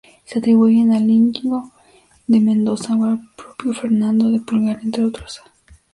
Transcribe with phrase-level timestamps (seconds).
[0.25, 1.71] Se atribuyen a Íñigo
[2.25, 5.41] de Mendoza o al propio Hernando de Pulgar, entre otros.